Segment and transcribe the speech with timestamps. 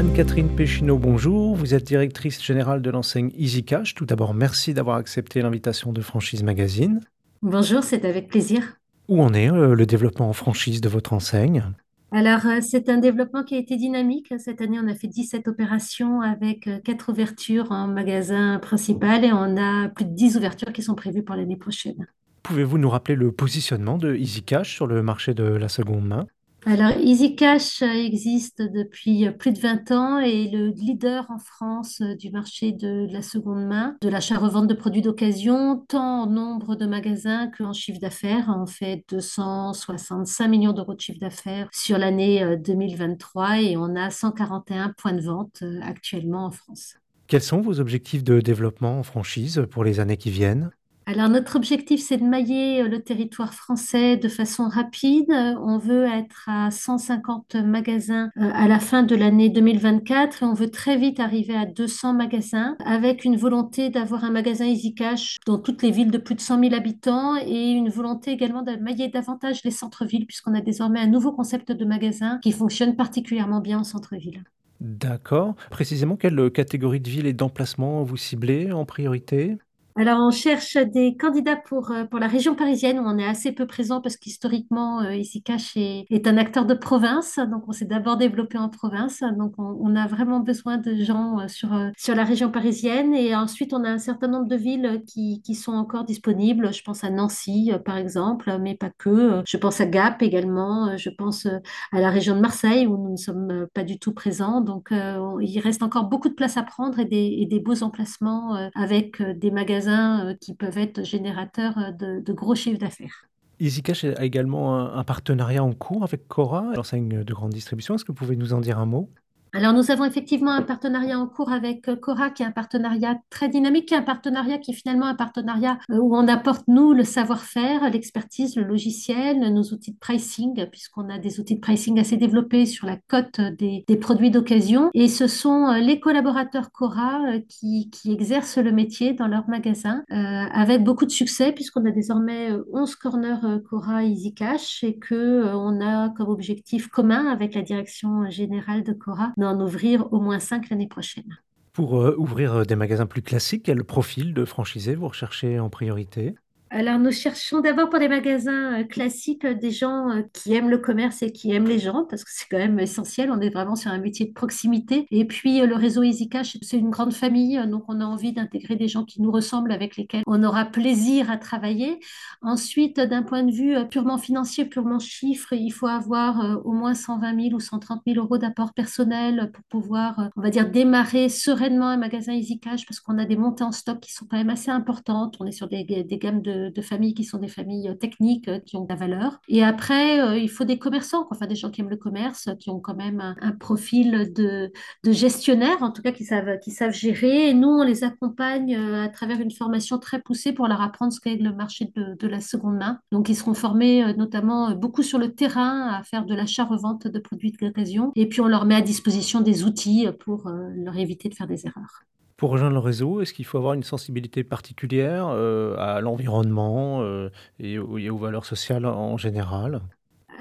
[0.00, 1.54] Anne-Catherine Péchineau, bonjour.
[1.54, 3.94] Vous êtes directrice générale de l'enseigne EasyCash.
[3.94, 7.00] Tout d'abord, merci d'avoir accepté l'invitation de Franchise Magazine.
[7.42, 8.78] Bonjour, c'est avec plaisir.
[9.08, 11.64] Où en est euh, le développement en franchise de votre enseigne?
[12.12, 14.32] Alors, euh, c'est un développement qui a été dynamique.
[14.38, 19.34] Cette année, on a fait 17 opérations avec euh, 4 ouvertures en magasin principal et
[19.34, 22.06] on a plus de 10 ouvertures qui sont prévues pour l'année prochaine.
[22.42, 26.26] Pouvez-vous nous rappeler le positionnement de EasyCash sur le marché de la seconde main?
[26.66, 31.38] Alors, EasyCash euh, existe depuis euh, plus de 20 ans et est le leader en
[31.38, 36.26] France euh, du marché de la seconde main, de l'achat-revente de produits d'occasion, tant en
[36.26, 38.54] nombre de magasins qu'en chiffre d'affaires.
[38.54, 44.10] On fait 265 millions d'euros de chiffre d'affaires sur l'année euh, 2023 et on a
[44.10, 46.94] 141 points de vente actuellement en France.
[47.26, 50.70] Quels sont vos objectifs de développement en franchise pour les années qui viennent?
[51.10, 55.28] Alors, notre objectif, c'est de mailler euh, le territoire français de façon rapide.
[55.32, 60.46] Euh, On veut être à 150 magasins euh, à la fin de l'année 2024 et
[60.46, 65.38] on veut très vite arriver à 200 magasins avec une volonté d'avoir un magasin EasyCash
[65.46, 68.76] dans toutes les villes de plus de 100 000 habitants et une volonté également de
[68.76, 73.58] mailler davantage les centres-villes puisqu'on a désormais un nouveau concept de magasin qui fonctionne particulièrement
[73.58, 74.44] bien en centre-ville.
[74.80, 75.56] D'accord.
[75.70, 79.58] Précisément, quelle catégorie de ville et d'emplacement vous ciblez en priorité?
[80.00, 83.52] Alors, on cherche des candidats pour, euh, pour la région parisienne où on est assez
[83.52, 87.38] peu présent parce qu'historiquement, euh, EasyCash est, est un acteur de province.
[87.50, 89.22] Donc, on s'est d'abord développé en province.
[89.36, 93.12] Donc, on, a vraiment besoin de gens euh, sur, sur la région parisienne.
[93.12, 96.72] Et ensuite, on a un certain nombre de villes qui, qui sont encore disponibles.
[96.72, 99.42] Je pense à Nancy, par exemple, mais pas que.
[99.46, 100.96] Je pense à Gap également.
[100.96, 104.62] Je pense à la région de Marseille où nous ne sommes pas du tout présents.
[104.62, 107.82] Donc, on- il reste encore beaucoup de place à prendre et des, et des beaux
[107.82, 113.28] emplacements avec des magasins euh, qui peuvent être générateurs euh, de, de gros chiffres d'affaires.
[113.60, 117.94] EasyCash a également un, un partenariat en cours avec Cora, l'enseigne de grande distribution.
[117.94, 119.10] Est-ce que vous pouvez nous en dire un mot?
[119.52, 123.18] Alors, nous avons effectivement un partenariat en cours avec euh, Cora, qui est un partenariat
[123.30, 126.68] très dynamique, qui est un partenariat qui est finalement un partenariat euh, où on apporte,
[126.68, 131.60] nous, le savoir-faire, l'expertise, le logiciel, nos outils de pricing, puisqu'on a des outils de
[131.60, 134.90] pricing assez développés sur la cote des, des produits d'occasion.
[134.94, 140.04] Et ce sont euh, les collaborateurs Cora qui, qui exercent le métier dans leur magasin
[140.12, 140.14] euh,
[140.52, 145.14] avec beaucoup de succès, puisqu'on a désormais euh, 11 corners Cora Easy Cash et que
[145.14, 150.38] euh, a comme objectif commun avec la direction générale de Cora d'en ouvrir au moins
[150.38, 151.38] 5 l'année prochaine.
[151.72, 155.70] Pour euh, ouvrir euh, des magasins plus classiques, quel profil de franchisé vous recherchez en
[155.70, 156.34] priorité?
[156.72, 160.70] Alors, nous cherchons d'abord pour des magasins euh, classiques euh, des gens euh, qui aiment
[160.70, 163.32] le commerce et qui aiment les gens, parce que c'est quand même essentiel.
[163.32, 165.04] On est vraiment sur un métier de proximité.
[165.10, 168.86] Et puis, le réseau EasyCash, c'est une grande famille, donc on a envie d'intégrer des
[168.86, 171.98] gens qui nous ressemblent, avec lesquels on aura plaisir à travailler.
[172.40, 177.42] Ensuite, d'un point de vue purement financier, purement chiffre, il faut avoir au moins 120
[177.48, 181.96] 000 ou 130 000 euros d'apport personnel pour pouvoir, on va dire, démarrer sereinement un
[181.96, 185.36] magasin EasyCash, parce qu'on a des montées en stock qui sont quand même assez importantes.
[185.40, 188.58] On est sur des gammes de, de familles qui sont des familles euh, techniques euh,
[188.58, 189.40] qui ont de la valeur.
[189.48, 192.70] Et après, euh, il faut des commerçants, enfin des gens qui aiment le commerce, qui
[192.70, 194.72] ont quand même un, profil de,
[195.04, 197.50] de gestionnaire, en tout cas qui savent, qui savent gérer.
[197.50, 201.20] Et nous, on les accompagne à travers une formation très poussée pour leur apprendre ce
[201.20, 202.98] qu'est le marché de, de la seconde main.
[203.12, 207.52] Donc, ils seront formés notamment beaucoup sur le terrain à faire de l'achat-revente de produits
[207.52, 208.12] d'occasion.
[208.16, 211.66] Et puis, on leur met à disposition des outils pour leur éviter de faire des
[211.66, 212.04] erreurs.
[212.40, 217.30] Pour rejoindre le réseau, est-ce qu'il faut avoir une sensibilité particulière euh, à l'environnement euh,
[217.58, 219.82] et, aux, et aux valeurs sociales en général?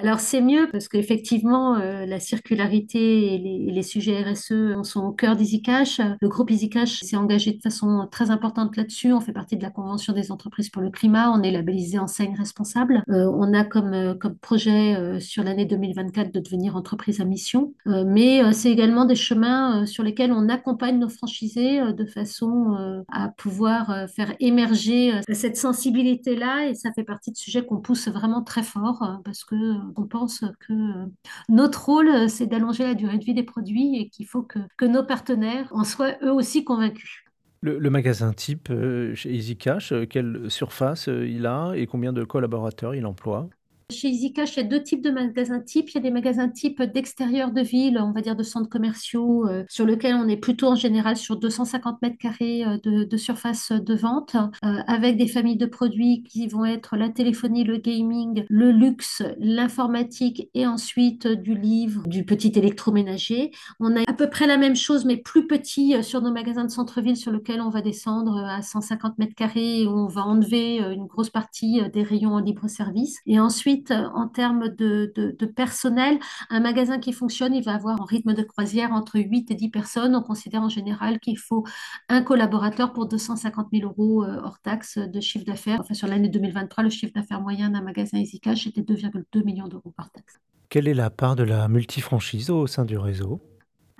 [0.01, 5.11] Alors c'est mieux parce qu'effectivement, euh, la circularité et les, les sujets RSE sont au
[5.11, 5.99] cœur d'EasyCash.
[6.21, 9.11] Le groupe EasyCash s'est engagé de façon très importante là-dessus.
[9.11, 11.31] On fait partie de la Convention des entreprises pour le climat.
[11.31, 13.03] On est labellisé enseigne responsable.
[13.09, 17.25] Euh, on a comme, euh, comme projet euh, sur l'année 2024 de devenir entreprise à
[17.25, 17.73] mission.
[17.87, 23.29] Euh, mais c'est également des chemins sur lesquels on accompagne nos franchisés de façon à
[23.29, 26.69] pouvoir faire émerger cette sensibilité-là.
[26.69, 29.55] Et ça fait partie de sujets qu'on pousse vraiment très fort parce que
[29.95, 31.05] on pense que euh,
[31.47, 34.85] notre rôle, euh, c'est d'allonger la durée de vie des produits et qu'il faut que,
[34.85, 37.23] nos partenaires en soient eux aussi convaincus.
[37.61, 43.05] Le, magasin type euh, chez EasyCash, quelle surface il a et combien de collaborateurs il
[43.05, 43.49] emploie?
[43.91, 45.89] Chez EasyCash, il y a deux types de magasins types.
[45.89, 49.47] Il y a des magasins types d'extérieur de ville, on va dire de centres commerciaux,
[49.47, 53.71] euh, sur lesquels on est plutôt en général sur 250 mètres carrés euh, de, surface
[53.71, 58.45] de vente, euh, avec des familles de produits qui vont être la téléphonie, le gaming,
[58.47, 63.49] le luxe, l'informatique et ensuite du livre, du petit électroménager.
[63.79, 66.71] On a à peu près la même chose, mais plus petit sur nos magasins de
[66.71, 71.07] centre-ville sur lesquels on va descendre à 150 mètres carrés et on va enlever une
[71.07, 73.17] grosse partie des rayons en libre service.
[73.25, 76.19] Et ensuite, vite en termes de, personnel.
[76.49, 79.69] Un magasin qui fonctionne, il va avoir en rythme de croisière entre 8 et 10
[79.69, 80.15] personnes.
[80.15, 81.65] On considère en général qu'il faut
[82.09, 85.79] un collaborateur pour 250 000 euros euh, hors taxe de chiffre d'affaires.
[85.81, 89.93] Enfin, sur l'année 2023, le chiffre d'affaires moyen d'un magasin EasyCash était 2,2 millions d'euros
[89.97, 90.39] hors taxe.
[90.69, 93.41] Quelle est la part de la multifranchise au sein du réseau?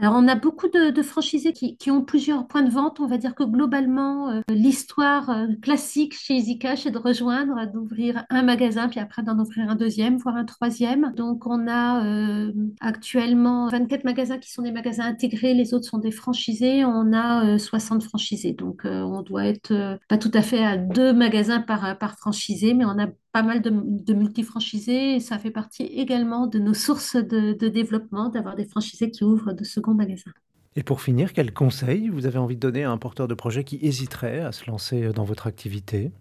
[0.02, 3.02] Alors, on a beaucoup de, de franchisés qui, qui ont plusieurs points de vente.
[3.02, 7.66] On va dire que globalement, euh, l'histoire euh, classique chez EasyCash est de rejoindre, euh,
[7.66, 11.12] d'ouvrir un magasin, puis après d'en ouvrir un deuxième, voire un troisième.
[11.18, 15.98] Donc, on a euh, actuellement 24 magasins qui sont des magasins intégrés, les autres sont
[15.98, 16.86] des franchisés.
[16.86, 18.54] On a euh, 60 franchisés.
[18.54, 22.18] Donc, euh, on doit être euh, pas tout à fait à deux magasins par, par
[22.18, 23.08] franchisé, mais on a
[23.40, 27.68] pas mal de, de multifranchisés et ça fait partie également de nos sources de, de
[27.70, 30.32] développement d'avoir des franchisés qui ouvrent de second magasin.
[30.76, 33.64] Et pour finir, quel conseil vous avez envie de donner à un porteur de projet
[33.64, 36.12] qui hésiterait à se lancer dans votre activité?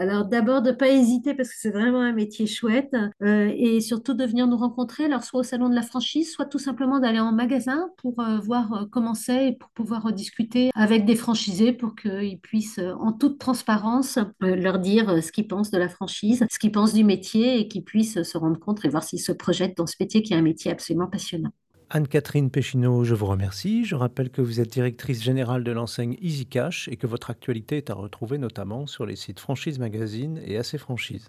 [0.00, 4.14] Alors d'abord de pas hésiter parce que c'est vraiment un métier chouette euh, et surtout
[4.14, 7.18] de venir nous rencontrer, alors soit au salon de la franchise, soit tout simplement d'aller
[7.18, 11.16] en magasin pour euh, voir euh, comment c'est et pour pouvoir euh, discuter avec des
[11.16, 15.88] franchisés pour qu'ils puissent euh, en toute transparence leur dire ce qu'ils pensent de la
[15.88, 19.20] franchise, ce qu'ils pensent du métier et qu'ils puissent se rendre compte et voir s'ils
[19.20, 21.50] se projettent dans ce métier qui est un métier absolument passionnant.
[21.90, 23.86] Anne-Catherine Péchineau, je vous remercie.
[23.86, 27.88] Je rappelle que vous êtes directrice générale de l'enseigne EasyCash et que votre actualité est
[27.88, 31.24] à retrouver notamment sur les sites Franchise Magazine et AC Franchise.